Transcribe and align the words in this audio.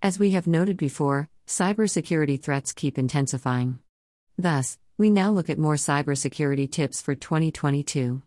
As 0.00 0.16
we 0.16 0.30
have 0.30 0.46
noted 0.46 0.76
before, 0.76 1.28
cybersecurity 1.44 2.40
threats 2.40 2.72
keep 2.72 2.98
intensifying. 2.98 3.80
Thus, 4.36 4.78
we 4.96 5.10
now 5.10 5.32
look 5.32 5.50
at 5.50 5.58
more 5.58 5.74
cybersecurity 5.74 6.70
tips 6.70 7.02
for 7.02 7.16
2022. 7.16 8.22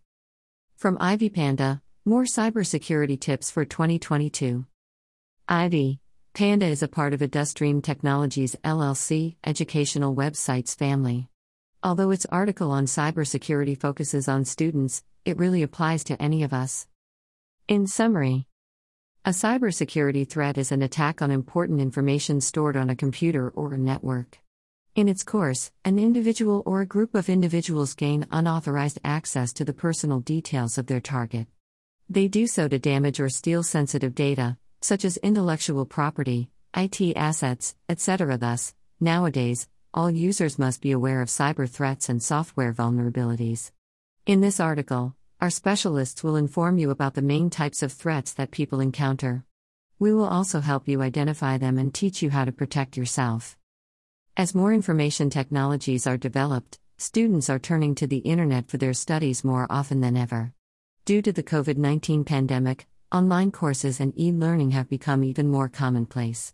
From 0.76 0.98
Ivy 1.00 1.30
Panda, 1.30 1.82
more 2.04 2.24
cybersecurity 2.24 3.18
tips 3.18 3.50
for 3.50 3.64
2022. 3.64 4.66
Ivy 5.48 6.02
Panda 6.34 6.66
is 6.66 6.84
a 6.84 6.90
part 6.90 7.14
of 7.14 7.22
Edustream 7.22 7.82
Technologies 7.82 8.54
LLC 8.66 9.38
educational 9.46 10.14
websites 10.14 10.76
family. 10.76 11.30
Although 11.82 12.12
its 12.12 12.26
article 12.26 12.72
on 12.72 12.84
cybersecurity 12.86 13.80
focuses 13.80 14.28
on 14.28 14.44
students, 14.44 15.04
it 15.24 15.38
really 15.38 15.64
applies 15.64 16.04
to 16.06 16.22
any 16.22 16.44
of 16.44 16.52
us. 16.52 16.88
In 17.70 17.88
summary, 17.88 18.46
a 19.24 19.30
cybersecurity 19.30 20.28
threat 20.28 20.58
is 20.58 20.72
an 20.72 20.82
attack 20.82 21.22
on 21.22 21.30
important 21.30 21.80
information 21.80 22.42
stored 22.42 22.76
on 22.76 22.90
a 22.90 22.96
computer 22.96 23.50
or 23.52 23.72
a 23.72 23.78
network. 23.78 24.40
In 24.96 25.08
its 25.08 25.24
course, 25.24 25.72
an 25.86 26.00
individual 26.00 26.64
or 26.66 26.82
a 26.82 26.88
group 26.88 27.14
of 27.14 27.30
individuals 27.30 27.94
gain 27.94 28.26
unauthorized 28.32 28.98
access 29.04 29.54
to 29.54 29.64
the 29.64 29.74
personal 29.74 30.22
details 30.22 30.80
of 30.80 30.88
their 30.88 31.00
target. 31.00 31.46
They 32.10 32.28
do 32.28 32.48
so 32.48 32.68
to 32.68 32.80
damage 32.80 33.20
or 33.20 33.30
steal 33.30 33.62
sensitive 33.62 34.16
data, 34.16 34.58
such 34.82 35.06
as 35.06 35.18
intellectual 35.18 35.86
property, 35.86 36.50
IT 36.76 37.16
assets, 37.16 37.76
etc. 37.88 38.40
Thus, 38.40 38.74
nowadays, 39.00 39.68
all 39.94 40.10
users 40.10 40.58
must 40.58 40.82
be 40.82 40.92
aware 40.92 41.22
of 41.22 41.30
cyber 41.30 41.70
threats 41.70 42.10
and 42.10 42.24
software 42.24 42.74
vulnerabilities. 42.74 43.72
In 44.26 44.42
this 44.42 44.60
article, 44.60 45.16
our 45.42 45.50
specialists 45.50 46.24
will 46.24 46.36
inform 46.36 46.78
you 46.78 46.92
about 46.92 47.16
the 47.16 47.22
main 47.22 47.50
types 47.50 47.82
of 47.82 47.92
threats 47.92 48.32
that 48.32 48.52
people 48.52 48.80
encounter. 48.80 49.44
We 49.98 50.14
will 50.14 50.28
also 50.28 50.60
help 50.60 50.88
you 50.88 51.02
identify 51.02 51.58
them 51.58 51.80
and 51.80 51.92
teach 51.92 52.22
you 52.22 52.30
how 52.30 52.46
to 52.46 52.52
protect 52.52 52.96
yourself. 52.96 53.58
As 54.38 54.54
more 54.54 54.72
information 54.72 55.32
technologies 55.32 56.06
are 56.06 56.16
developed, 56.16 56.78
students 56.98 57.50
are 57.50 57.58
turning 57.58 57.96
to 57.96 58.06
the 58.06 58.20
internet 58.20 58.70
for 58.70 58.78
their 58.78 58.94
studies 58.94 59.44
more 59.44 59.66
often 59.68 60.00
than 60.00 60.16
ever. 60.16 60.54
Due 61.06 61.24
to 61.24 61.34
the 61.34 61.42
COVID 61.42 61.76
19 61.76 62.24
pandemic, 62.24 62.86
online 63.12 63.50
courses 63.50 64.00
and 64.00 64.14
e 64.20 64.32
learning 64.32 64.72
have 64.72 64.90
become 64.90 65.24
even 65.24 65.48
more 65.48 65.70
commonplace. 65.70 66.54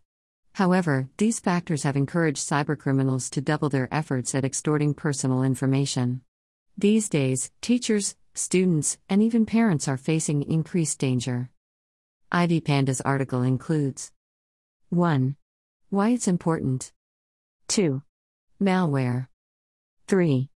However, 0.53 1.09
these 1.17 1.41
factors 1.41 1.83
have 1.83 1.97
encouraged 1.97 2.39
cybercriminals 2.39 3.29
to 3.31 3.41
double 3.41 3.67
their 3.67 3.94
efforts 3.94 4.33
at 4.33 4.45
extorting 4.45 4.94
personal 4.94 5.44
information. 5.44 6.22
These 6.77 7.09
days, 7.09 7.51
teachers, 7.59 8.16
students, 8.38 8.97
and 9.09 9.21
even 9.21 9.45
parents 9.45 9.88
are 9.88 9.97
facing 9.97 10.43
increased 10.43 10.99
danger. 10.99 11.49
Ivy 12.31 12.61
Panda's 12.61 13.02
article 13.02 13.41
includes 13.41 14.11
1. 14.89 15.35
Why 15.89 16.09
it's 16.09 16.27
important. 16.27 16.91
2. 17.69 18.02
Malware. 18.61 19.27
3. 20.07 20.49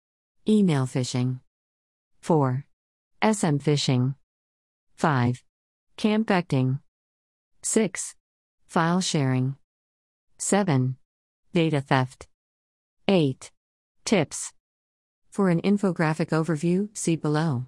Email 0.49 0.87
phishing. 0.87 1.41
4. 2.21 2.65
SM 3.23 3.57
phishing. 3.57 4.15
5. 4.97 5.43
Campecting. 5.97 6.81
6. 7.63 8.15
File 8.67 9.01
sharing. 9.01 9.57
7. 10.39 10.97
Data 11.53 11.81
theft. 11.81 12.29
8. 13.09 13.51
Tips. 14.05 14.53
For 15.31 15.49
an 15.49 15.61
infographic 15.63 16.31
overview, 16.31 16.89
see 16.97 17.17
below. 17.17 17.67